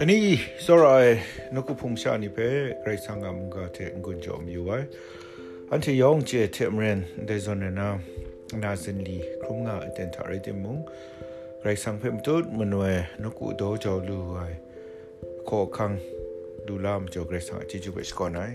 [0.00, 0.18] တနီ
[0.64, 1.06] စောရ
[1.54, 2.48] နကုဖုံရှာနိပေ
[2.82, 4.86] ဂရိတ်ဆန်ကမုန်ကတဲ့ငွန်ကြောမြူဝိုင်
[5.70, 7.70] အန်တီယောင်ချေတေမရန်ဒေဇွန်နာ
[8.62, 10.80] နာဇင်လီခရုငါအတန်တာရတဲ့မုန်
[11.60, 12.92] ဂရိတ်ဆန်ဖက်မတုမနွေ
[13.22, 14.56] နကုဒေါ်ကြောလူဝိုင်
[15.48, 15.98] ခေါခန်း
[16.66, 18.54] ဒူလာမ်ကြောဂရိတ်ဆန်အချီချူပဲစကောနိုင်